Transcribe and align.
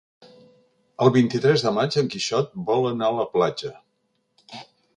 El 1.05 1.11
vint-i-tres 1.17 1.65
de 1.67 1.73
maig 1.75 1.97
en 2.03 2.09
Quixot 2.15 2.51
vol 2.71 2.89
anar 2.93 3.13
a 3.13 3.17
la 3.19 3.29
platja. 3.35 3.73